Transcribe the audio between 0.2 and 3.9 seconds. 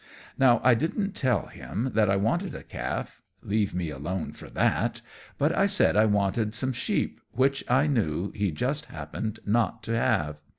Now I didn't tell him that I wanted a calf leave